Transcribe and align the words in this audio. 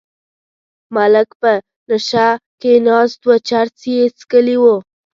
ملک 0.95 1.29
په 1.41 1.51
نشه 1.89 2.27
کې 2.61 2.71
ناست 2.87 3.19
و 3.27 3.31
چرس 3.47 3.79
یې 3.93 4.01
څکلي 4.19 4.57
وو. 4.61 4.75